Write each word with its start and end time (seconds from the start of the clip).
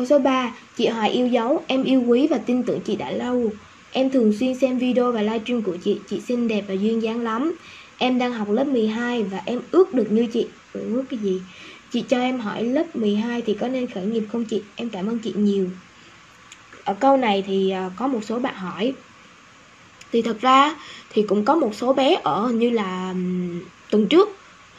Câu 0.00 0.06
số 0.06 0.18
3, 0.18 0.52
chị 0.76 0.88
Hoài 0.88 1.10
yêu 1.10 1.26
dấu, 1.26 1.64
em 1.66 1.84
yêu 1.84 2.02
quý 2.06 2.26
và 2.26 2.38
tin 2.38 2.62
tưởng 2.62 2.80
chị 2.80 2.96
đã 2.96 3.10
lâu. 3.10 3.52
Em 3.92 4.10
thường 4.10 4.32
xuyên 4.40 4.58
xem 4.58 4.78
video 4.78 5.12
và 5.12 5.22
livestream 5.22 5.62
của 5.62 5.76
chị, 5.84 5.98
chị 6.08 6.20
xinh 6.20 6.48
đẹp 6.48 6.64
và 6.68 6.74
duyên 6.74 7.02
dáng 7.02 7.20
lắm. 7.20 7.56
Em 7.98 8.18
đang 8.18 8.32
học 8.32 8.50
lớp 8.50 8.64
12 8.64 9.22
và 9.22 9.40
em 9.44 9.60
ước 9.70 9.94
được 9.94 10.12
như 10.12 10.26
chị. 10.26 10.46
Ước 10.72 11.04
cái 11.10 11.18
gì? 11.18 11.40
Chị 11.92 12.04
cho 12.08 12.20
em 12.20 12.40
hỏi 12.40 12.64
lớp 12.64 12.96
12 12.96 13.42
thì 13.42 13.54
có 13.54 13.68
nên 13.68 13.90
khởi 13.90 14.06
nghiệp 14.06 14.22
không 14.32 14.44
chị? 14.44 14.62
Em 14.76 14.90
cảm 14.90 15.06
ơn 15.06 15.18
chị 15.18 15.32
nhiều. 15.36 15.66
Ở 16.84 16.94
câu 17.00 17.16
này 17.16 17.44
thì 17.46 17.70
ờ, 17.70 17.90
có 17.96 18.06
một 18.06 18.24
số 18.24 18.38
bạn 18.38 18.54
hỏi. 18.54 18.92
Thì 20.12 20.22
thật 20.22 20.40
ra 20.40 20.76
thì 21.12 21.22
cũng 21.22 21.44
có 21.44 21.54
một 21.54 21.74
số 21.74 21.92
bé 21.92 22.20
ở 22.22 22.50
như 22.54 22.70
là 22.70 23.14
tuần 23.90 24.06
trước 24.06 24.28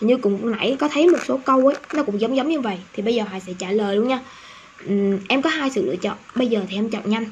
như 0.01 0.17
cũng 0.17 0.51
nãy 0.51 0.75
có 0.79 0.87
thấy 0.87 1.07
một 1.07 1.19
số 1.27 1.39
câu 1.45 1.67
ấy 1.67 1.75
nó 1.93 2.03
cũng 2.03 2.21
giống 2.21 2.35
giống 2.35 2.49
như 2.49 2.59
vậy 2.59 2.77
thì 2.93 3.03
bây 3.03 3.15
giờ 3.15 3.23
Hoài 3.23 3.41
sẽ 3.41 3.53
trả 3.59 3.71
lời 3.71 3.95
luôn 3.95 4.07
nha 4.07 4.19
em 5.27 5.41
có 5.41 5.49
hai 5.49 5.69
sự 5.69 5.85
lựa 5.85 5.95
chọn. 5.95 6.17
Bây 6.35 6.47
giờ 6.47 6.61
thì 6.69 6.75
em 6.75 6.89
chọn 6.89 7.09
nhanh. 7.09 7.25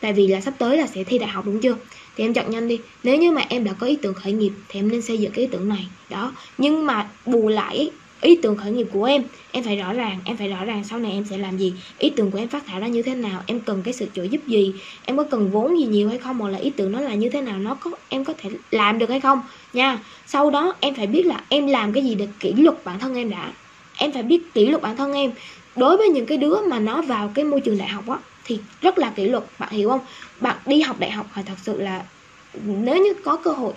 Tại 0.00 0.12
vì 0.12 0.26
là 0.26 0.40
sắp 0.40 0.54
tới 0.58 0.76
là 0.76 0.86
sẽ 0.86 1.04
thi 1.04 1.18
đại 1.18 1.30
học 1.30 1.46
đúng 1.46 1.60
chưa? 1.60 1.76
Thì 2.16 2.24
em 2.24 2.34
chọn 2.34 2.50
nhanh 2.50 2.68
đi. 2.68 2.80
Nếu 3.02 3.16
như 3.16 3.30
mà 3.30 3.42
em 3.48 3.64
đã 3.64 3.72
có 3.72 3.86
ý 3.86 3.96
tưởng 4.02 4.14
khởi 4.14 4.32
nghiệp 4.32 4.52
thì 4.68 4.80
em 4.80 4.88
nên 4.88 5.02
xây 5.02 5.18
dựng 5.18 5.32
cái 5.32 5.44
ý 5.44 5.50
tưởng 5.52 5.68
này. 5.68 5.86
Đó. 6.10 6.32
Nhưng 6.58 6.86
mà 6.86 7.08
bù 7.26 7.48
lại 7.48 7.90
ý 8.20 8.36
tưởng 8.42 8.56
khởi 8.56 8.72
nghiệp 8.72 8.86
của 8.92 9.04
em 9.04 9.22
em 9.52 9.64
phải 9.64 9.76
rõ 9.76 9.92
ràng, 9.92 10.18
em 10.24 10.36
phải 10.36 10.48
rõ 10.48 10.64
ràng 10.64 10.84
sau 10.84 10.98
này 10.98 11.12
em 11.12 11.24
sẽ 11.30 11.38
làm 11.38 11.58
gì. 11.58 11.74
Ý 11.98 12.10
tưởng 12.10 12.30
của 12.30 12.38
em 12.38 12.48
phát 12.48 12.66
thảo 12.66 12.80
ra 12.80 12.86
như 12.86 13.02
thế 13.02 13.14
nào, 13.14 13.42
em 13.46 13.60
cần 13.60 13.82
cái 13.82 13.94
sự 13.94 14.06
trợ 14.14 14.22
giúp 14.22 14.40
gì, 14.46 14.74
em 15.04 15.16
có 15.16 15.24
cần 15.24 15.50
vốn 15.50 15.78
gì 15.78 15.84
nhiều 15.84 16.08
hay 16.08 16.18
không, 16.18 16.38
hoặc 16.38 16.48
là 16.48 16.58
ý 16.58 16.70
tưởng 16.70 16.92
nó 16.92 17.00
là 17.00 17.14
như 17.14 17.28
thế 17.28 17.42
nào, 17.42 17.58
nó 17.58 17.74
có, 17.74 17.90
em 18.08 18.24
có 18.24 18.34
thể 18.38 18.50
làm 18.70 18.98
được 18.98 19.10
hay 19.10 19.20
không 19.20 19.40
nha. 19.72 19.98
Sau 20.26 20.50
đó 20.50 20.74
em 20.80 20.94
phải 20.94 21.06
biết 21.06 21.26
là 21.26 21.40
em 21.48 21.66
làm 21.66 21.92
cái 21.92 22.04
gì 22.04 22.14
để 22.14 22.28
kỷ 22.40 22.52
luật 22.52 22.84
bản 22.84 22.98
thân 22.98 23.14
em 23.14 23.30
đã 23.30 23.52
em 23.98 24.12
phải 24.12 24.22
biết 24.22 24.40
kỷ 24.54 24.66
luật 24.66 24.82
bản 24.82 24.96
thân 24.96 25.12
em. 25.12 25.30
Đối 25.76 25.96
với 25.96 26.08
những 26.08 26.26
cái 26.26 26.38
đứa 26.38 26.56
mà 26.68 26.78
nó 26.78 27.02
vào 27.02 27.32
cái 27.34 27.44
môi 27.44 27.60
trường 27.60 27.78
đại 27.78 27.88
học 27.88 28.08
á, 28.08 28.18
thì 28.44 28.58
rất 28.80 28.98
là 28.98 29.10
kỷ 29.10 29.24
luật, 29.24 29.44
bạn 29.58 29.70
hiểu 29.72 29.88
không? 29.88 30.00
Bạn 30.40 30.56
đi 30.66 30.80
học 30.80 30.96
đại 31.00 31.10
học 31.10 31.26
phải 31.34 31.44
thật 31.46 31.54
sự 31.62 31.80
là, 31.80 32.02
nếu 32.64 32.96
như 32.96 33.14
có 33.24 33.36
cơ 33.36 33.50
hội 33.50 33.72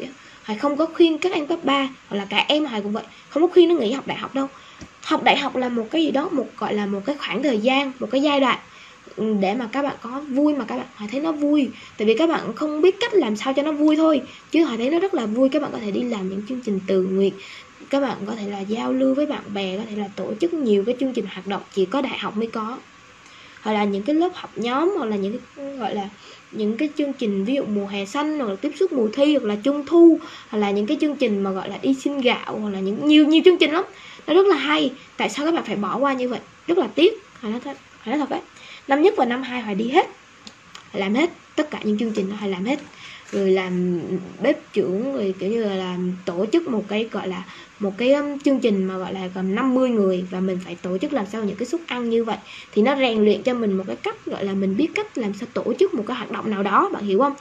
Hoài 0.46 0.60
không 0.60 0.78
có 0.78 0.86
khuyên 0.86 1.18
các 1.18 1.32
em 1.32 1.48
cấp 1.48 1.60
3 1.64 1.88
hoặc 2.10 2.18
là 2.18 2.26
cả 2.30 2.46
em 2.48 2.66
Hoài 2.66 2.82
cũng 2.82 2.92
vậy, 2.92 3.04
không 3.30 3.44
có 3.44 3.54
khuyên 3.54 3.70
nó 3.70 3.76
nghỉ 3.76 3.92
học 3.92 4.08
đại 4.08 4.18
học 4.18 4.36
đâu. 4.36 4.48
Học 5.04 5.24
đại 5.24 5.38
học 5.38 5.56
là 5.56 5.70
một 5.70 5.88
cái 5.92 6.04
gì 6.04 6.12
đó, 6.12 6.30
một, 6.32 6.48
gọi 6.58 6.74
là 6.74 6.86
một 6.86 7.02
cái 7.06 7.16
khoảng 7.20 7.44
thời 7.44 7.60
gian, 7.60 7.92
một 8.00 8.08
cái 8.12 8.22
giai 8.22 8.40
đoạn 8.40 8.60
ừ, 9.16 9.26
để 9.42 9.54
mà 9.56 9.70
các 9.72 9.82
bạn 9.82 9.96
có 10.02 10.22
vui, 10.30 10.56
mà 10.56 10.66
các 10.66 10.78
bạn 10.78 10.88
họ 10.96 11.06
thấy 11.12 11.22
nó 11.22 11.32
vui. 11.32 11.70
Tại 11.98 12.08
vì 12.08 12.16
các 12.18 12.30
bạn 12.30 12.56
không 12.56 12.82
biết 12.82 12.96
cách 13.00 13.14
làm 13.14 13.36
sao 13.36 13.54
cho 13.54 13.64
nó 13.64 13.72
vui 13.72 13.96
thôi, 13.96 14.22
chứ 14.52 14.64
họ 14.64 14.78
thấy 14.78 14.90
nó 14.90 15.00
rất 15.00 15.14
là 15.14 15.26
vui, 15.26 15.50
các 15.50 15.62
bạn 15.62 15.72
có 15.72 15.80
thể 15.80 15.92
đi 15.92 16.04
làm 16.04 16.30
những 16.30 16.46
chương 16.48 16.62
trình 16.66 16.80
từ 16.88 17.04
nguyện 17.04 17.34
các 17.90 18.00
bạn 18.00 18.18
có 18.28 18.36
thể 18.36 18.48
là 18.48 18.60
giao 18.60 18.94
lưu 18.94 19.16
với 19.16 19.26
bạn 19.26 19.42
bè, 19.54 19.78
có 19.78 19.84
thể 19.90 19.96
là 19.96 20.08
tổ 20.16 20.34
chức 20.42 20.54
nhiều 20.54 20.84
cái 20.86 20.96
chương 21.00 21.14
trình 21.14 21.26
hoạt 21.34 21.48
động, 21.48 21.62
chỉ 21.74 21.86
có 21.86 22.02
đại 22.02 22.18
học 22.18 22.38
mới 22.38 22.48
có. 22.48 22.78
Hoặc 23.62 23.74
là 23.74 23.84
những 23.84 24.04
cái 24.04 24.16
lớp 24.16 24.30
học 24.34 24.52
nhóm, 24.56 24.94
hoặc 24.98 25.06
là 25.06 25.16
những 25.16 25.38
cái, 25.56 25.66
gọi 25.78 25.96
là 25.96 26.10
những 26.52 26.78
cái 26.78 26.90
chương 26.98 27.14
trình 27.14 27.46
ví 27.46 27.56
dụ 27.56 27.64
mùa 27.66 27.88
hè 27.88 28.06
xanh, 28.06 28.40
hoặc 28.40 28.50
là 28.50 28.56
tiếp 28.56 28.72
xúc 28.80 28.94
mùa 28.94 29.10
thi, 29.14 29.36
hoặc 29.36 29.48
là 29.48 29.56
trung 29.64 29.86
thu, 29.86 30.20
hoặc 30.50 30.60
là 30.60 30.72
những 30.72 30.88
cái 30.88 30.98
chương 31.02 31.16
trình 31.16 31.44
mà 31.44 31.52
gọi 31.52 31.70
là 31.70 31.78
đi 31.82 31.94
xin 31.94 32.22
gạo, 32.22 32.60
hoặc 32.60 32.70
là 32.70 32.80
những 32.80 33.08
nhiều 33.08 33.28
nhiều 33.28 33.42
chương 33.46 33.58
trình 33.58 33.72
lắm. 33.72 33.84
Nó 34.28 34.34
rất 34.34 34.48
là 34.48 34.56
hay. 34.56 34.92
Tại 35.18 35.30
sao 35.30 35.46
các 35.46 35.52
bạn 35.52 35.64
phải 35.64 35.76
bỏ 35.76 35.98
qua 35.98 36.14
như 36.14 36.30
vậy? 36.30 36.40
Rất 36.68 36.78
là 36.78 36.88
tiếc. 36.96 37.14
Phải 37.42 37.52
nói 37.52 37.60
thật, 37.60 37.78
phải 38.04 38.12
nói 38.12 38.20
thật 38.20 38.30
đấy. 38.30 38.42
Năm 38.88 39.02
nhất 39.02 39.14
và 39.18 39.26
năm 39.26 39.44
hai 39.44 39.62
phải 39.66 39.76
đi 39.76 39.90
hết. 39.90 40.08
Làm 40.94 41.16
hết 41.16 41.30
tất 41.56 41.72
cả 41.72 41.80
những 41.84 41.98
chương 41.98 42.12
trình 42.12 42.30
đó, 42.30 42.36
phải 42.40 42.50
làm 42.50 42.66
hết 42.66 42.80
rồi 43.32 43.52
làm 43.52 44.00
bếp 44.42 44.74
trưởng 44.74 45.14
rồi 45.14 45.34
kiểu 45.40 45.50
như 45.50 45.64
là 45.64 45.76
làm 45.76 46.14
tổ 46.26 46.46
chức 46.52 46.68
một 46.68 46.84
cái 46.88 47.10
gọi 47.12 47.28
là 47.28 47.44
một 47.80 47.98
cái 47.98 48.14
um, 48.14 48.40
chương 48.40 48.60
trình 48.60 48.86
mà 48.86 48.98
gọi 48.98 49.14
là 49.14 49.28
gần 49.36 49.56
50 49.56 49.90
người 49.90 50.26
và 50.32 50.40
mình 50.40 50.60
phải 50.66 50.78
tổ 50.82 50.98
chức 50.98 51.14
làm 51.14 51.26
sao 51.32 51.44
những 51.44 51.56
cái 51.56 51.68
suất 51.68 51.82
ăn 51.88 52.10
như 52.10 52.24
vậy, 52.24 52.38
thì 52.72 52.82
nó 52.82 52.96
rèn 52.96 53.26
luyện 53.26 53.44
cho 53.44 53.54
mình 53.54 53.74
một 53.74 53.84
cái 53.88 53.96
cách 53.96 54.26
gọi 54.26 54.46
là 54.46 54.54
mình 54.54 54.78
biết 54.78 54.88
cách 54.96 55.18
làm 55.18 55.34
sao 55.34 55.48
tổ 55.54 55.74
chức 55.80 55.94
một 55.94 56.04
cái 56.08 56.18
hoạt 56.18 56.32
động 56.32 56.50
nào 56.50 56.64
đó, 56.64 56.90
bạn 56.94 57.04
hiểu 57.04 57.20
không? 57.20 57.34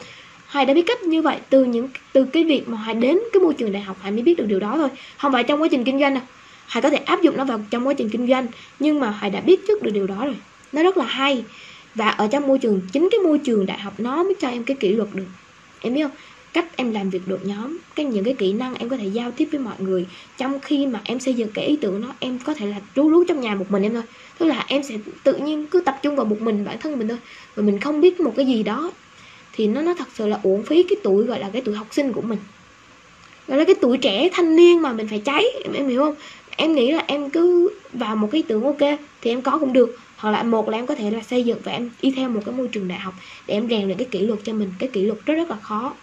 Hoài 0.47 0.67
đã 0.67 0.75
biết 0.75 0.85
cách 0.87 1.03
như 1.03 1.23
vậy 1.23 1.37
từ 1.51 1.65
những, 1.65 1.89
từ 2.13 2.25
cái 2.25 2.45
việc 2.45 2.69
mà 2.69 2.77
Hoài 2.77 2.95
đến 2.95 3.19
cái 3.33 3.43
môi 3.43 3.55
trường 3.55 3.73
đại 3.73 3.83
học, 3.83 3.97
Hoài 4.01 4.13
mới 4.13 4.23
biết 4.23 4.39
được 4.39 4.47
điều 4.47 4.61
đó 4.61 4.73
thôi, 4.77 4.89
không 5.19 5.33
phải 5.33 5.45
trong 5.45 5.63
quá 5.63 5.69
trình 5.71 5.85
kinh 5.85 6.01
doanh 6.01 6.15
đâu. 6.15 6.23
Hoài 6.69 6.83
có 6.83 6.91
thể 6.91 6.97
áp 6.97 7.23
dụng 7.23 7.37
nó 7.37 7.45
vào 7.45 7.61
trong 7.71 7.87
quá 7.87 7.95
trình 7.95 8.09
kinh 8.09 8.27
doanh, 8.29 8.47
nhưng 8.79 9.01
mà 9.01 9.11
Hoài 9.11 9.31
đã 9.31 9.41
biết 9.41 9.61
trước 9.69 9.83
được 9.83 9.91
điều 9.95 10.07
đó 10.07 10.25
rồi. 10.25 10.37
Nó 10.73 10.83
rất 10.83 10.97
là 10.97 11.05
hay. 11.05 11.45
Và 11.95 12.09
ở 12.09 12.29
trong 12.33 12.47
môi 12.47 12.59
trường, 12.59 12.81
chính 12.93 13.09
cái 13.11 13.21
môi 13.21 13.39
trường 13.39 13.67
đại 13.67 13.79
học 13.79 13.95
nó 13.99 14.23
mới 14.23 14.35
cho 14.41 14.49
em 14.49 14.65
cái 14.65 14.77
kỷ 14.81 14.89
luật 14.93 15.09
được 15.15 15.27
em 15.81 15.95
biết 15.95 16.03
không? 16.03 16.11
Cách 16.53 16.77
em 16.77 16.93
làm 16.93 17.11
việc 17.11 17.21
đội 17.27 17.39
nhóm 17.43 17.79
cái 17.95 18.07
những 18.07 18.25
cái 18.25 18.35
kỹ 18.35 18.53
năng 18.53 18.75
em 18.75 18.89
có 18.89 18.97
thể 18.97 19.07
giao 19.07 19.31
tiếp 19.31 19.49
với 19.53 19.61
mọi 19.61 19.75
người 19.79 20.07
trong 20.39 20.61
khi 20.61 20.87
mà 20.87 21.01
em 21.05 21.21
xây 21.21 21.35
dựng 21.35 21.49
cái 21.55 21.65
ý 21.67 21.77
tưởng 21.77 22.03
đó 22.03 22.15
em 22.19 22.39
có 22.45 22.55
thể 22.55 22.67
là 22.67 22.77
rú 22.95 23.11
rú 23.11 23.25
trong 23.25 23.41
nhà 23.41 23.55
một 23.55 23.67
mình 23.69 23.83
em 23.83 23.93
thôi. 23.93 24.03
Tức 24.39 24.47
là 24.47 24.65
em 24.69 24.83
sẽ 24.83 24.95
tự 25.25 25.37
nhiên 25.37 25.67
cứ 25.67 25.81
tập 25.81 25.99
trung 26.03 26.17
vào 26.17 26.27
một 26.27 26.41
mình 26.41 26.65
bản 26.65 26.79
thân 26.81 26.99
mình 26.99 27.09
thôi 27.09 27.19
và 27.55 27.63
mình 27.63 27.81
không 27.81 28.01
biết 28.01 28.21
một 28.21 28.33
cái 28.37 28.47
gì 28.47 28.63
đó 28.63 28.93
thì 29.53 29.67
nó 29.67 29.83
nó 29.83 29.95
thật 29.95 30.09
sự 30.15 30.27
là 30.29 30.41
uổng 30.43 30.63
phí 30.63 30.83
cái 30.83 30.97
tuổi 31.03 31.25
gọi 31.25 31.41
là 31.41 31.51
cái 31.53 31.63
tuổi 31.65 31.75
học 31.75 31.87
sinh 31.91 32.13
của 32.13 32.23
mình. 32.23 32.39
Gọi 33.49 33.59
là 33.59 33.65
cái 33.65 33.75
tuổi 33.81 33.99
trẻ 33.99 34.29
thanh 34.33 34.57
niên 34.57 34.83
mà 34.83 34.93
mình 34.93 35.09
phải 35.09 35.19
cháy 35.19 35.45
em, 35.65 35.73
em 35.73 35.89
hiểu 35.89 36.03
không? 36.03 36.15
Em 36.57 36.75
nghĩ 36.75 36.91
là 36.91 37.05
em 37.07 37.31
cứ 37.31 37.69
vào 37.93 38.17
một 38.17 38.29
cái 38.33 38.39
ý 38.39 38.45
tưởng 38.49 38.65
ok 38.65 38.99
thì 39.21 39.31
em 39.31 39.43
có 39.43 39.59
cũng 39.59 39.73
được 39.73 39.99
hoặc 40.21 40.31
là 40.31 40.43
một 40.43 40.69
là 40.69 40.79
em 40.79 40.87
có 40.87 40.95
thể 40.95 41.11
là 41.11 41.21
xây 41.23 41.45
dựng 41.45 41.59
và 41.65 41.73
em 41.73 41.91
đi 42.03 42.11
theo 42.17 42.29
một 42.29 42.41
cái 42.45 42.55
môi 42.55 42.69
trường 42.69 42.89
đại 42.89 42.99
học 42.99 43.15
để 43.47 43.55
em 43.55 43.69
rèn 43.69 43.85
luyện 43.87 43.99
cái 43.99 44.09
kỷ 44.11 44.19
luật 44.19 44.41
cho 44.45 44.53
mình. 44.53 44.73
Cái 44.79 44.89
kỷ 44.93 45.05
luật 45.05 45.19
rất 45.27 45.35
rất 45.35 45.51
là 45.51 45.57
khó. 45.57 45.95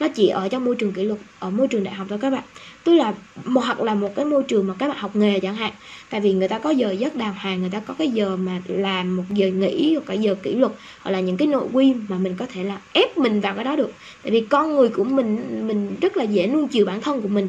Nó 0.00 0.08
chỉ 0.08 0.28
ở 0.28 0.48
trong 0.48 0.64
môi 0.64 0.74
trường 0.74 0.92
kỷ 0.92 1.04
luật, 1.04 1.18
ở 1.38 1.50
môi 1.50 1.68
trường 1.68 1.84
đại 1.84 1.94
học 1.94 2.06
thôi 2.10 2.18
các 2.22 2.30
bạn. 2.30 2.42
Tức 2.84 2.94
là 2.94 3.14
một, 3.44 3.60
hoặc 3.60 3.80
là 3.80 3.94
một 3.94 4.12
cái 4.16 4.24
môi 4.24 4.42
trường 4.42 4.66
mà 4.66 4.74
các 4.78 4.88
bạn 4.88 4.96
học 4.96 5.16
nghề 5.16 5.40
chẳng 5.40 5.54
hạn. 5.54 5.72
Tại 6.10 6.20
vì 6.20 6.32
người 6.32 6.48
ta 6.48 6.58
có 6.58 6.70
giờ 6.70 6.90
giấc 6.90 7.16
đàng 7.16 7.34
hoàng, 7.34 7.60
người 7.60 7.70
ta 7.70 7.80
có 7.80 7.94
cái 7.94 8.08
giờ 8.08 8.36
mà 8.36 8.62
làm 8.66 9.16
một 9.16 9.24
giờ 9.30 9.46
nghỉ 9.46 9.94
hoặc 9.94 10.04
cả 10.06 10.14
giờ 10.14 10.34
kỷ 10.42 10.54
luật, 10.54 10.72
hoặc 11.00 11.10
là 11.10 11.20
những 11.20 11.36
cái 11.36 11.48
nội 11.48 11.68
quy 11.72 11.94
mà 12.08 12.18
mình 12.18 12.34
có 12.38 12.46
thể 12.52 12.64
là 12.64 12.80
ép 12.92 13.18
mình 13.18 13.40
vào 13.40 13.54
cái 13.54 13.64
đó 13.64 13.76
được. 13.76 13.92
Tại 14.22 14.32
vì 14.32 14.40
con 14.40 14.76
người 14.76 14.88
của 14.88 15.04
mình 15.04 15.38
mình 15.68 15.96
rất 16.00 16.16
là 16.16 16.24
dễ 16.24 16.46
nuông 16.46 16.68
chiều 16.68 16.86
bản 16.86 17.00
thân 17.00 17.22
của 17.22 17.28
mình. 17.28 17.48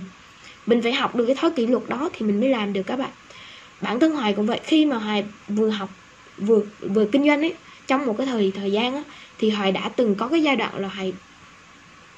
Mình 0.66 0.82
phải 0.82 0.94
học 0.94 1.16
được 1.16 1.26
cái 1.26 1.36
thói 1.36 1.52
kỷ 1.52 1.68
luật 1.68 1.90
đó 1.90 2.10
thì 2.14 2.26
mình 2.26 2.40
mới 2.40 2.50
làm 2.50 2.74
được 2.74 2.84
các 2.84 3.00
bạn. 3.00 3.10
Bản 3.82 4.00
thân 4.00 4.12
hoài 4.12 4.34
cũng 4.34 4.46
vậy. 4.46 4.60
Khi 4.64 4.86
mà 4.86 4.98
hoài 4.98 5.24
vừa 5.48 5.70
học 5.70 5.90
vừa 6.38 6.62
vừa 6.82 7.06
kinh 7.06 7.26
doanh 7.26 7.42
ấy, 7.42 7.54
trong 7.88 8.06
một 8.06 8.16
cái 8.18 8.28
thời 8.28 8.52
thời 8.56 8.72
gian 8.72 8.96
á, 8.96 9.04
thì 9.40 9.50
hoài 9.50 9.72
đã 9.72 9.90
từng 9.96 10.16
có 10.16 10.28
cái 10.28 10.44
giai 10.44 10.56
đoạn 10.56 10.80
là 10.80 10.88
hoài, 10.88 11.14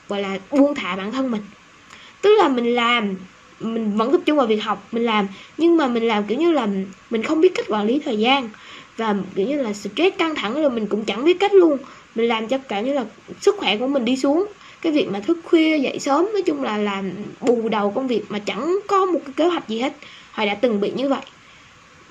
gọi 0.08 0.22
là, 0.22 0.38
buông 0.52 0.76
thả 0.76 0.96
bản 0.96 1.12
thân 1.12 1.32
mình. 1.32 1.42
Tức 2.22 2.30
là 2.38 2.48
mình 2.48 2.76
làm, 2.76 3.16
mình 3.60 3.98
vẫn 3.98 4.12
tập 4.12 4.22
trung 4.26 4.38
vào 4.38 4.48
việc 4.48 4.64
học, 4.64 4.88
mình 4.92 5.04
làm, 5.04 5.28
nhưng 5.58 5.78
mà 5.78 5.88
mình 5.88 6.08
làm, 6.08 6.24
kiểu 6.24 6.38
như 6.38 6.52
là, 6.52 6.68
mình 7.10 7.24
không 7.24 7.42
biết 7.42 7.52
cách 7.56 7.66
quản 7.70 7.86
lý 7.86 8.00
thời 8.06 8.18
gian. 8.18 8.50
Và, 8.98 9.16
kiểu 9.36 9.48
như 9.48 9.62
là, 9.62 9.74
stress 9.74 10.18
căng 10.18 10.36
thẳng 10.36 10.62
rồi 10.62 10.70
mình 10.70 10.88
cũng 10.88 11.06
chẳng 11.06 11.26
biết 11.26 11.40
cách 11.40 11.54
luôn. 11.54 11.78
Mình 12.16 12.28
làm 12.28 12.48
cho 12.48 12.58
cả 12.58 12.82
như 12.82 12.94
là 12.94 13.06
sức 13.42 13.56
khỏe 13.58 13.78
của 13.78 13.88
mình 13.88 14.06
đi 14.06 14.18
xuống. 14.18 14.46
Cái 14.82 14.92
việc 14.92 15.08
mà 15.12 15.20
thức 15.20 15.38
khuya, 15.44 15.78
dậy 15.78 16.00
sớm, 16.00 16.26
nói 16.34 16.42
chung 16.46 16.64
là 16.64 16.78
làm 16.78 17.12
bù 17.42 17.70
đầu 17.70 17.92
công 17.92 18.08
việc 18.08 18.24
mà 18.30 18.40
chẳng 18.40 18.80
có 18.88 19.06
một 19.06 19.20
cái 19.26 19.34
kế 19.38 19.46
hoạch 19.46 19.70
gì 19.70 19.80
hết. 19.80 19.94
Hoài 20.32 20.48
đã 20.48 20.56
từng 20.56 20.82
bị 20.82 20.92
như 20.92 21.10
vậy 21.10 21.22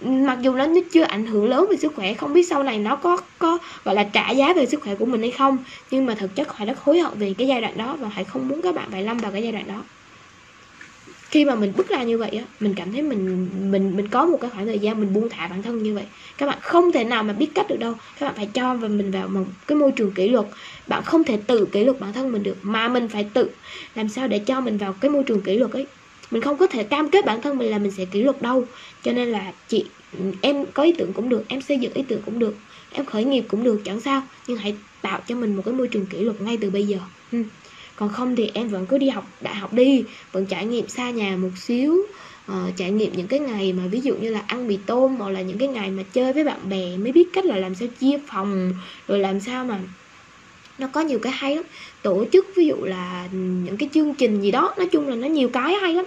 mặc 0.03 0.39
dù 0.43 0.55
nó 0.55 0.67
nó 0.67 0.81
chưa 0.93 1.03
ảnh 1.03 1.27
hưởng 1.27 1.49
lớn 1.49 1.67
về 1.71 1.77
sức 1.77 1.93
khỏe, 1.97 2.15
không 2.15 2.33
biết 2.33 2.43
sau 2.43 2.63
này 2.63 2.79
nó 2.79 2.97
có 2.97 3.19
có, 3.39 3.59
gọi 3.85 3.95
là, 3.95 4.05
trả 4.13 4.31
giá 4.31 4.53
về 4.55 4.67
sức 4.67 4.81
khỏe 4.83 4.95
của 4.95 5.07
mình 5.07 5.21
hay 5.21 5.31
không. 5.31 5.59
Nhưng 5.91 6.07
mà 6.07 6.15
thực 6.15 6.35
chất 6.35 6.49
họ 6.57 6.65
rất 6.65 6.79
hối 6.79 6.99
hận 6.99 7.19
về 7.19 7.35
cái 7.39 7.47
giai 7.47 7.61
đoạn 7.61 7.77
đó 7.77 7.97
và 8.01 8.09
hãy 8.09 8.25
không 8.25 8.49
muốn 8.49 8.63
các 8.63 8.75
bạn 8.75 8.89
phải 8.91 9.03
lâm 9.03 9.17
vào 9.19 9.33
cái 9.33 9.43
giai 9.43 9.53
đoạn 9.53 9.65
đó. 9.69 9.83
Khi 11.31 11.45
mà 11.45 11.55
mình 11.55 11.73
bước 11.77 11.89
ra 11.89 12.03
như 12.03 12.19
vậy 12.19 12.31
á, 12.31 12.45
mình 12.61 12.75
cảm 12.75 12.93
thấy 12.93 13.03
mình 13.03 13.49
mình 13.71 13.97
mình 13.97 14.09
có 14.09 14.27
một 14.27 14.39
cái 14.41 14.51
khoảng 14.51 14.67
thời 14.67 14.79
gian 14.79 15.01
mình 15.01 15.13
buông 15.13 15.29
thả 15.29 15.49
bản 15.49 15.63
thân 15.63 15.83
như 15.83 15.95
vậy. 15.95 16.05
Các 16.39 16.47
bạn 16.47 16.59
không 16.63 16.93
thể 16.93 17.05
nào 17.05 17.23
mà 17.23 17.33
biết 17.33 17.49
cách 17.55 17.67
được 17.69 17.79
đâu. 17.79 17.95
Các 18.21 18.27
bạn 18.27 18.35
phải 18.37 18.49
cho 18.55 18.75
và 18.75 18.89
mình 18.89 19.11
vào 19.11 19.29
một 19.29 19.45
cái 19.67 19.77
môi 19.79 19.93
trường 19.93 20.13
kỷ 20.13 20.29
luật. 20.29 20.47
Bạn 20.87 21.03
không 21.03 21.25
thể 21.25 21.39
tự 21.47 21.67
kỷ 21.73 21.85
luật 21.85 22.01
bản 22.01 22.13
thân 22.13 22.33
mình 22.33 22.43
được, 22.43 22.57
mà 22.63 22.89
mình 22.89 23.09
phải 23.09 23.25
tự 23.35 23.51
làm 23.95 24.09
sao 24.09 24.29
để 24.29 24.39
cho 24.39 24.61
mình 24.61 24.77
vào 24.77 24.93
cái 24.93 25.11
môi 25.11 25.23
trường 25.23 25.41
kỷ 25.41 25.57
luật 25.59 25.73
ấy 25.73 25.87
mình 26.31 26.43
không 26.43 26.59
có 26.59 26.67
thể 26.67 26.83
cam 26.83 27.11
kết 27.11 27.25
bản 27.25 27.41
thân 27.43 27.59
mình 27.59 27.71
là 27.71 27.79
mình 27.79 27.91
sẽ 27.91 28.05
kỷ 28.05 28.23
luật 28.23 28.43
đâu. 28.43 28.67
Cho 29.03 29.13
nên 29.13 29.29
là 29.29 29.53
chị 29.69 29.85
em 30.41 30.65
có 30.75 30.83
ý 30.83 30.93
tưởng 30.93 31.13
cũng 31.13 31.29
được 31.29 31.45
em 31.49 31.61
xây 31.61 31.79
dựng 31.79 31.93
ý 31.93 32.03
tưởng 32.09 32.23
cũng 32.27 32.39
được 32.39 32.55
em 32.93 33.05
khởi 33.05 33.25
nghiệp 33.25 33.45
cũng 33.49 33.65
được 33.65 33.81
chẳng 33.85 34.01
sao. 34.01 34.23
Nhưng 34.47 34.59
hãy 34.59 34.75
tạo 35.03 35.21
cho 35.27 35.35
mình 35.35 35.57
một 35.57 35.63
cái 35.65 35.75
môi 35.75 35.89
trường 35.89 36.07
kỷ 36.07 36.19
luật 36.19 36.41
ngay 36.41 36.59
từ 36.61 36.71
bây 36.71 36.87
giờ. 36.87 36.99
Ừ. 37.33 37.39
còn 37.97 38.09
không 38.09 38.37
thì 38.37 38.51
em 38.55 38.69
vẫn 38.69 38.87
cứ 38.87 38.99
đi 38.99 39.09
học 39.09 39.29
đại 39.41 39.55
học 39.55 39.73
đi 39.73 40.05
vẫn 40.33 40.47
trải 40.47 40.67
nghiệm 40.67 40.89
xa 40.89 41.11
nhà 41.11 41.37
một 41.37 41.51
xíu 41.57 42.07
uh, 42.53 42.77
trải 42.77 42.91
nghiệm 42.91 43.13
những 43.13 43.27
cái 43.27 43.41
ngày 43.41 43.73
mà 43.73 43.83
ví 43.87 44.01
dụ 44.01 44.17
như 44.17 44.31
là 44.31 44.43
ăn 44.47 44.69
mì 44.69 44.79
tôm 44.87 45.17
hoặc 45.17 45.31
là 45.31 45.43
những 45.43 45.59
cái 45.59 45.69
ngày 45.69 45.91
mà 45.91 46.03
chơi 46.13 46.33
với 46.33 46.45
bạn 46.45 46.69
bè 46.69 46.97
mới 46.97 47.13
biết 47.13 47.29
cách 47.33 47.45
là 47.45 47.57
làm 47.57 47.75
sao 47.75 47.89
chia 48.01 48.19
phòng 48.27 48.73
rồi 49.09 49.19
làm 49.19 49.41
sao 49.41 49.65
mà 49.65 49.79
nó 50.79 50.87
có 50.87 51.01
nhiều 51.01 51.19
cái 51.19 51.33
hay 51.33 51.57
lắm. 51.57 51.65
Tổ 52.03 52.25
chức 52.33 52.47
ví 52.57 52.67
dụ 52.67 52.77
là 52.85 53.29
những 53.33 53.77
cái 53.79 53.89
chương 53.95 54.15
trình 54.15 54.41
gì 54.41 54.51
đó, 54.51 54.75
nói 54.77 54.89
chung 54.93 55.09
là 55.09 55.17
nó 55.17 55.27
nhiều 55.27 55.49
cái 55.49 55.75
hay 55.75 55.95
lắm. 55.95 56.05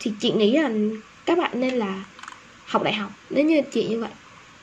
Thì 0.00 0.12
chị 0.20 0.32
nghĩ 0.32 0.52
là 0.52 0.70
các 1.24 1.38
bạn 1.38 1.60
nên 1.60 1.74
là 1.74 2.04
học 2.66 2.82
đại 2.82 2.94
học, 2.94 3.10
nếu 3.30 3.44
như 3.44 3.62
chị 3.72 3.86
như 3.88 4.00
vậy. 4.00 4.10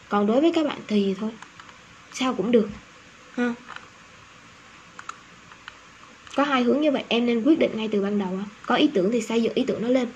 Còn 0.09 0.27
đối 0.27 0.41
với 0.41 0.51
các 0.55 0.65
bạn 0.65 0.77
thì 0.87 1.15
thôi, 1.19 1.31
sao 2.13 2.33
cũng 2.33 2.51
được, 2.51 2.69
ha? 3.33 3.53
Có 6.35 6.43
hai 6.43 6.63
hướng 6.63 6.81
như 6.81 6.91
vậy, 6.91 7.03
em 7.07 7.25
nên 7.25 7.43
quyết 7.43 7.59
định 7.59 7.71
ngay 7.75 7.89
từ 7.91 8.01
ban 8.01 8.19
đầu 8.19 8.39
có 8.65 8.75
ý 8.75 8.89
tưởng 8.93 9.11
thì 9.11 9.21
xây 9.21 9.43
dựng 9.43 9.53
ý 9.53 9.63
tưởng 9.67 9.81
nó 9.81 9.87
lên. 9.87 10.07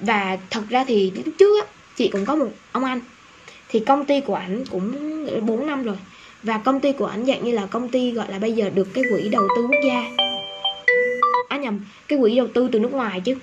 Và 0.00 0.38
thật 0.50 0.62
ra 0.68 0.84
thì 0.84 1.12
lúc 1.24 1.34
trước 1.38 1.64
á, 1.64 1.66
chị 1.96 2.08
cũng 2.08 2.24
có 2.26 2.36
một 2.36 2.48
ông 2.72 2.84
anh. 2.84 3.00
Thì 3.68 3.80
công 3.80 4.04
ty 4.04 4.20
của 4.20 4.34
ảnh 4.34 4.64
cũng 4.70 5.46
4 5.46 5.66
năm 5.66 5.82
rồi 5.82 5.96
và 6.46 6.58
công 6.58 6.80
ty 6.80 6.92
của 6.92 7.06
ảnh 7.06 7.26
dạng 7.26 7.44
như 7.44 7.52
là 7.52 7.66
công 7.66 7.88
ty 7.88 8.10
gọi 8.10 8.26
là 8.30 8.38
bây 8.38 8.52
giờ 8.52 8.70
được 8.74 8.88
cái 8.94 9.04
quỹ 9.10 9.28
đầu 9.28 9.48
tư 9.56 9.62
quốc 9.62 9.80
gia. 9.86 10.04
À 11.48 11.56
nhầm, 11.56 11.80
cái 12.08 12.18
quỹ 12.18 12.36
đầu 12.36 12.46
tư 12.54 12.68
từ 12.72 12.78
nước 12.78 12.92
ngoài 12.92 13.20
chứ. 13.20 13.34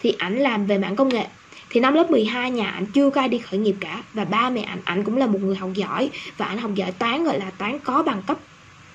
Thì 0.00 0.14
ảnh 0.18 0.38
làm 0.38 0.66
về 0.66 0.78
mảng 0.78 0.96
công 0.96 1.08
nghệ. 1.08 1.26
Thì 1.70 1.80
năm 1.80 1.94
lớp 1.94 2.10
12 2.10 2.50
nhà 2.50 2.70
ảnh 2.70 2.86
chưa 2.86 3.10
có 3.10 3.20
ai 3.20 3.28
đi 3.28 3.38
khởi 3.38 3.60
nghiệp 3.60 3.76
cả. 3.80 4.02
Và 4.12 4.24
ba 4.24 4.50
mẹ 4.50 4.62
ảnh 4.62 4.78
ảnh 4.84 5.04
cũng 5.04 5.16
là 5.16 5.26
một 5.26 5.38
người 5.42 5.56
học 5.56 5.70
giỏi. 5.74 6.10
Và 6.36 6.46
ảnh 6.46 6.58
học 6.58 6.70
giỏi 6.74 6.92
toán, 6.92 7.24
gọi 7.24 7.38
là 7.38 7.50
toán 7.58 7.78
có 7.78 8.02
bằng 8.02 8.22
cấp 8.26 8.38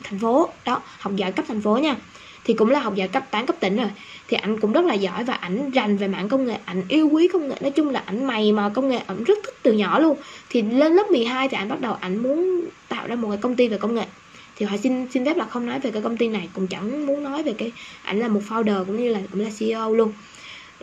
thành 0.03 0.19
phố. 0.19 0.49
Đó, 0.65 0.81
học 0.99 1.15
giỏi 1.15 1.31
cấp 1.31 1.45
thành 1.47 1.61
phố 1.61 1.77
nha 1.77 1.95
thì 2.43 2.53
cũng 2.53 2.69
là 2.69 2.79
học 2.79 2.95
giỏi 2.95 3.07
cấp 3.07 3.31
toán 3.31 3.45
cấp 3.45 3.55
tỉnh 3.59 3.77
rồi. 3.77 3.89
Thì 4.27 4.37
ảnh 4.37 4.59
cũng 4.59 4.73
rất 4.73 4.85
là 4.85 4.93
giỏi 4.93 5.23
và 5.23 5.33
ảnh 5.33 5.71
rành 5.71 5.97
về 5.97 6.07
mạng 6.07 6.29
công 6.29 6.45
nghệ. 6.45 6.57
Ảnh 6.65 6.83
yêu 6.89 7.09
quý 7.11 7.27
công 7.27 7.47
nghệ. 7.47 7.55
Nói 7.61 7.71
chung 7.71 7.89
là 7.89 8.03
ảnh 8.05 8.25
mày 8.25 8.51
mà 8.51 8.69
công 8.69 8.89
nghệ, 8.89 8.99
ảnh 9.07 9.23
rất 9.23 9.37
thích 9.43 9.55
từ 9.63 9.71
nhỏ 9.71 9.99
luôn. 9.99 10.17
Thì 10.49 10.61
lên 10.61 10.93
lớp 10.93 11.11
12 11.11 11.47
thì 11.49 11.57
ảnh 11.57 11.69
bắt 11.69 11.81
đầu 11.81 11.93
ảnh 11.93 12.17
muốn 12.17 12.61
tạo 12.87 13.07
ra 13.07 13.15
một 13.15 13.29
cái 13.29 13.37
công 13.41 13.55
ty 13.55 13.67
về 13.67 13.77
công 13.77 13.95
nghệ. 13.95 14.05
Thì 14.55 14.65
họ 14.65 14.77
xin 14.77 15.07
xin 15.11 15.25
phép 15.25 15.37
là 15.37 15.45
không 15.45 15.65
nói 15.65 15.79
về 15.79 15.91
cái 15.91 16.01
công 16.01 16.17
ty 16.17 16.27
này, 16.27 16.49
cũng 16.53 16.67
chẳng 16.67 17.05
muốn 17.05 17.23
nói 17.23 17.43
về 17.43 17.53
cái 17.57 17.71
ảnh 18.03 18.19
là 18.19 18.27
một 18.27 18.41
founder 18.49 18.85
cũng 18.85 18.97
như 18.97 19.09
là 19.09 19.19
cũng 19.31 19.41
là 19.41 19.49
CEO 19.59 19.95
luôn 19.95 20.13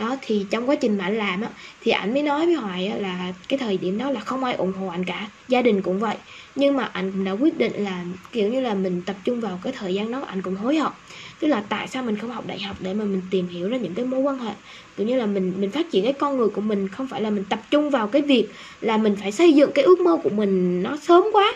đó 0.01 0.17
thì 0.23 0.47
trong 0.51 0.69
quá 0.69 0.75
trình 0.75 0.99
mà 0.99 1.05
anh 1.05 1.17
làm 1.17 1.41
á 1.43 1.49
thì 1.81 1.91
ảnh 1.91 2.15
mới 2.15 2.23
nói 2.23 2.47
với 2.47 2.55
hoài 2.55 2.87
á, 2.87 2.97
là 2.99 3.33
cái 3.49 3.59
thời 3.59 3.77
điểm 3.77 3.99
đó 3.99 4.11
là 4.11 4.21
không 4.21 4.45
ai 4.45 4.55
ủng 4.55 4.73
hộ 4.73 4.89
anh 4.89 5.05
cả 5.05 5.29
gia 5.49 5.63
đình 5.63 5.83
cũng 5.83 5.99
vậy. 5.99 6.17
Nhưng 6.55 6.77
mà 6.77 6.85
anh 6.85 7.13
cũng 7.13 7.25
đã 7.25 7.33
quyết 7.33 7.59
định 7.59 7.73
là 7.85 8.05
kiểu 8.33 8.49
như 8.53 8.61
là 8.61 8.75
mình 8.75 9.03
tập 9.07 9.17
trung 9.25 9.41
vào 9.41 9.59
cái 9.63 9.73
thời 9.73 9.95
gian 9.95 10.11
đó 10.11 10.23
anh 10.27 10.43
cũng 10.43 10.57
hối 10.57 10.77
hận. 10.77 10.93
Tức 11.41 11.49
là 11.49 11.63
tại 11.69 11.89
sao 11.89 12.03
mình 12.03 12.17
không 12.17 12.31
học 12.31 12.47
đại 12.47 12.61
học 12.61 12.77
để 12.81 12.95
mà 12.95 13.05
mình 13.05 13.23
tìm 13.31 13.49
hiểu 13.49 13.69
ra 13.69 13.77
những 13.77 13.95
cái 13.95 14.05
mối 14.05 14.21
quan 14.21 14.39
hệ? 14.39 14.53
Kiểu 14.97 15.07
như 15.07 15.17
là 15.17 15.27
mình 15.27 15.53
mình 15.57 15.71
phát 15.71 15.91
triển 15.91 16.05
cái 16.05 16.13
con 16.13 16.37
người 16.37 16.49
của 16.49 16.61
mình 16.61 16.89
không 16.89 17.07
phải 17.07 17.21
là 17.21 17.31
mình 17.31 17.45
tập 17.45 17.61
trung 17.71 17.91
vào 17.91 18.09
cái 18.09 18.23
việc 18.23 18.49
là 18.81 18.97
mình 18.97 19.17
phải 19.17 19.33
xây 19.33 19.53
dựng 19.53 19.71
cái 19.75 19.85
ước 19.85 20.01
mơ 20.01 20.17
của 20.23 20.31
mình 20.31 20.83
nó 20.83 20.97
sớm 20.97 21.25
quá. 21.33 21.55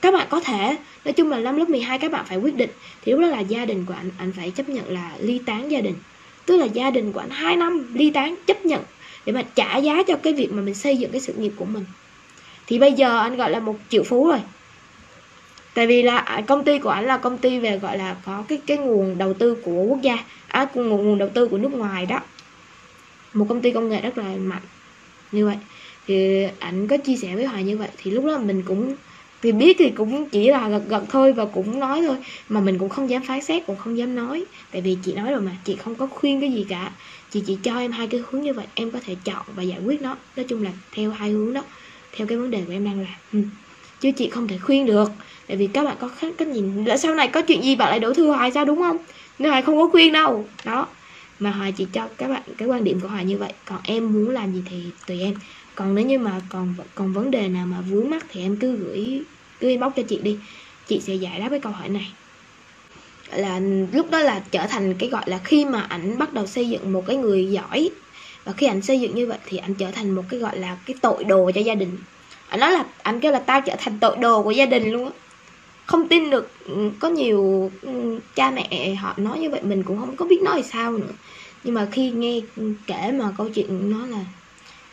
Các 0.00 0.14
bạn 0.14 0.26
có 0.30 0.40
thể 0.40 0.76
nói 1.04 1.12
chung 1.12 1.30
là 1.30 1.38
năm 1.38 1.56
lớp 1.56 1.68
12 1.68 1.98
các 1.98 2.12
bạn 2.12 2.24
phải 2.28 2.38
quyết 2.38 2.56
định. 2.56 2.70
Thì 3.02 3.12
lúc 3.12 3.20
đó 3.20 3.26
là 3.26 3.40
gia 3.40 3.64
đình 3.64 3.84
của 3.86 3.94
anh 3.94 4.10
anh 4.18 4.32
phải 4.32 4.50
chấp 4.50 4.68
nhận 4.68 4.92
là 4.92 5.12
ly 5.18 5.40
tán 5.46 5.70
gia 5.70 5.80
đình 5.80 5.94
tức 6.46 6.56
là 6.56 6.66
gia 6.66 6.90
đình 6.90 7.12
của 7.12 7.20
anh 7.20 7.30
2 7.30 7.56
năm 7.56 7.86
ly 7.94 8.10
tán 8.10 8.34
chấp 8.46 8.66
nhận 8.66 8.82
để 9.26 9.32
mà 9.32 9.42
trả 9.54 9.76
giá 9.76 10.02
cho 10.06 10.16
cái 10.16 10.32
việc 10.32 10.52
mà 10.52 10.62
mình 10.62 10.74
xây 10.74 10.96
dựng 10.96 11.12
cái 11.12 11.20
sự 11.20 11.32
nghiệp 11.32 11.52
của 11.56 11.64
mình. 11.64 11.84
Thì 12.66 12.78
bây 12.78 12.92
giờ 12.92 13.18
anh 13.18 13.36
gọi 13.36 13.50
là 13.50 13.60
một 13.60 13.76
triệu 13.88 14.02
phú 14.02 14.28
rồi. 14.28 14.40
Tại 15.74 15.86
vì 15.86 16.02
là 16.02 16.16
à, 16.18 16.40
công 16.40 16.64
ty 16.64 16.78
của 16.78 16.88
anh 16.88 17.04
là 17.04 17.16
công 17.16 17.38
ty 17.38 17.58
về 17.58 17.78
gọi 17.78 17.98
là 17.98 18.16
có 18.26 18.44
cái 18.48 18.60
cái 18.66 18.76
nguồn 18.76 19.18
đầu 19.18 19.34
tư 19.34 19.54
của 19.54 19.82
quốc 19.82 20.02
gia 20.02 20.18
à, 20.48 20.66
nguồn 20.74 20.88
nguồn 20.88 21.18
đầu 21.18 21.28
tư 21.28 21.48
của 21.48 21.58
nước 21.58 21.72
ngoài 21.72 22.06
đó. 22.06 22.20
Một 23.32 23.46
công 23.48 23.60
ty 23.60 23.70
công 23.70 23.88
nghệ 23.88 24.00
rất 24.00 24.18
là 24.18 24.24
mạnh 24.24 24.62
như 25.32 25.46
vậy. 25.46 25.56
Thì 26.06 26.46
anh 26.58 26.88
có 26.88 26.96
chia 26.96 27.16
sẻ 27.16 27.34
với 27.34 27.44
hoài 27.44 27.64
như 27.64 27.78
vậy 27.78 27.88
thì 27.96 28.10
lúc 28.10 28.24
đó 28.24 28.38
mình 28.38 28.62
cũng 28.62 28.94
thì 29.44 29.52
biết 29.52 29.76
thì 29.78 29.90
cũng 29.90 30.28
chỉ 30.28 30.48
là 30.48 30.68
gật 30.68 30.82
gật 30.88 31.02
thôi 31.08 31.32
và 31.32 31.44
cũng 31.44 31.80
nói 31.80 32.02
thôi. 32.06 32.16
Mà 32.48 32.60
mình 32.60 32.78
cũng 32.78 32.88
không 32.88 33.10
dám 33.10 33.22
phán 33.22 33.42
xét, 33.42 33.66
cũng 33.66 33.76
không 33.76 33.98
dám 33.98 34.14
nói. 34.14 34.44
Tại 34.72 34.82
vì 34.82 34.96
chị 35.04 35.12
nói 35.12 35.30
rồi 35.30 35.40
mà, 35.40 35.52
chị 35.64 35.76
không 35.76 35.94
có 35.94 36.06
khuyên 36.06 36.40
cái 36.40 36.52
gì 36.52 36.66
cả. 36.68 36.92
Chị 37.30 37.42
chỉ 37.46 37.58
cho 37.62 37.78
em 37.78 37.92
hai 37.92 38.06
cái 38.06 38.20
hướng 38.30 38.42
như 38.42 38.52
vậy, 38.52 38.66
em 38.74 38.90
có 38.90 38.98
thể 39.06 39.16
chọn 39.24 39.46
và 39.56 39.62
giải 39.62 39.78
quyết 39.84 40.02
nó. 40.02 40.16
Nói 40.36 40.46
chung 40.48 40.62
là 40.62 40.70
theo 40.92 41.10
hai 41.10 41.30
hướng 41.30 41.52
đó, 41.52 41.62
theo 42.16 42.26
cái 42.26 42.38
vấn 42.38 42.50
đề 42.50 42.62
của 42.66 42.72
em 42.72 42.84
đang 42.84 42.98
làm. 43.00 43.14
Ừ. 43.32 43.38
chứ 44.00 44.10
chị 44.12 44.28
không 44.28 44.48
thể 44.48 44.58
khuyên 44.58 44.86
được. 44.86 45.10
Tại 45.46 45.56
vì 45.56 45.66
các 45.66 45.84
bạn 45.84 45.96
có 46.00 46.08
khác 46.08 46.34
cách 46.38 46.48
nhìn. 46.48 46.84
Là 46.84 46.96
sau 46.96 47.14
này 47.14 47.28
có 47.28 47.42
chuyện 47.42 47.62
gì 47.62 47.76
bạn 47.76 47.90
lại 47.90 48.00
đổ 48.00 48.14
thừa 48.14 48.26
hoài 48.26 48.50
sao, 48.50 48.64
đúng 48.64 48.78
không? 48.78 48.96
Nên 49.38 49.50
hoài 49.50 49.62
không 49.62 49.76
có 49.76 49.88
khuyên 49.88 50.12
đâu. 50.12 50.44
Đó 50.64 50.86
mà 51.44 51.50
họ 51.50 51.64
chỉ 51.76 51.86
cho 51.92 52.08
các 52.18 52.28
bạn, 52.28 52.42
cái 52.58 52.68
quan 52.68 52.84
điểm 52.84 53.00
của 53.00 53.08
họ 53.08 53.20
như 53.20 53.38
vậy. 53.38 53.52
Còn 53.64 53.78
em 53.84 54.12
muốn 54.12 54.30
làm 54.30 54.52
gì 54.52 54.62
thì 54.70 54.84
tùy 55.06 55.20
em. 55.20 55.34
Còn 55.74 55.94
nếu 55.94 56.06
như 56.06 56.18
mà 56.18 56.40
còn 56.48 56.74
còn 56.94 57.12
vấn 57.12 57.30
đề 57.30 57.48
nào 57.48 57.66
mà 57.66 57.80
vướng 57.80 58.10
mắc 58.10 58.26
thì 58.28 58.42
em 58.42 58.56
cứ 58.56 58.76
gửi, 58.76 59.22
cứ 59.60 59.68
inbox 59.68 59.92
cho 59.96 60.02
chị 60.02 60.18
đi. 60.22 60.38
Chị 60.86 61.00
sẽ 61.00 61.14
giải 61.14 61.40
đáp 61.40 61.46
cái 61.50 61.60
câu 61.60 61.72
hỏi 61.72 61.88
này. 61.88 62.12
Là 63.32 63.60
lúc 63.92 64.10
đó 64.10 64.18
là 64.18 64.42
trở 64.50 64.66
thành 64.66 64.94
cái 64.94 65.08
gọi 65.08 65.22
là 65.26 65.38
khi 65.44 65.64
mà 65.64 65.80
ảnh 65.80 66.18
bắt 66.18 66.32
đầu 66.32 66.46
xây 66.46 66.68
dựng 66.68 66.92
một 66.92 67.04
cái 67.06 67.16
người 67.16 67.46
giỏi. 67.46 67.90
Và 68.44 68.52
khi 68.52 68.66
ảnh 68.66 68.82
xây 68.82 69.00
dựng 69.00 69.14
như 69.14 69.26
vậy 69.26 69.38
thì 69.46 69.58
ảnh 69.58 69.74
trở 69.74 69.90
thành 69.90 70.10
một 70.10 70.22
cái 70.30 70.40
gọi 70.40 70.58
là 70.58 70.76
cái 70.86 70.96
tội 71.02 71.24
đồ 71.24 71.50
cho 71.54 71.60
gia 71.60 71.74
đình. 71.74 71.96
Ảnh 72.48 72.60
nói 72.60 72.72
là, 72.72 72.84
ảnh 73.02 73.20
kêu 73.20 73.32
là 73.32 73.38
tao 73.38 73.60
trở 73.60 73.76
thành 73.78 73.98
tội 74.00 74.16
đồ 74.16 74.42
của 74.42 74.50
gia 74.50 74.66
đình 74.66 74.90
luôn 74.90 75.04
á 75.04 75.10
không 75.86 76.08
tin 76.08 76.30
được 76.30 76.58
ừ, 76.60 76.74
có 77.00 77.08
nhiều 77.08 77.42
ừ, 77.82 77.90
cha 78.34 78.50
mẹ 78.50 78.94
họ 78.94 79.14
nói 79.18 79.38
như 79.38 79.50
vậy, 79.50 79.62
mình 79.62 79.82
cũng 79.84 79.98
không 79.98 80.16
có 80.16 80.26
biết 80.26 80.40
nói 80.44 80.62
sao 80.62 80.98
nữa. 80.98 81.16
Nhưng 81.62 81.74
mà 81.74 81.88
khi 81.92 82.12
nghe 82.12 82.40
kể 82.86 83.12
mà 83.12 83.32
câu 83.38 83.48
chuyện 83.54 83.88
nó 83.90 84.06
là 84.06 84.24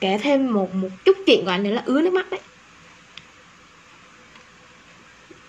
kể 0.02 0.18
thêm 0.22 0.54
một 0.54 0.72
một 0.76 0.92
chút 1.06 1.18
chuyện 1.28 1.46
gọi 1.46 1.60
là 1.64 1.84
ứa 1.86 2.02
nước 2.02 2.14
mắt 2.14 2.28
đấy. 2.32 2.42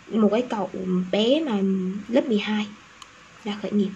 Một 0.06 0.29
cái 0.33 0.47
cậu 0.50 0.87
bé 1.12 1.41
mà 1.47 1.61
lớp 2.09 2.25
12 2.29 2.77
đã 3.45 3.59
khởi 3.62 3.73
nghiệp. 3.73 3.93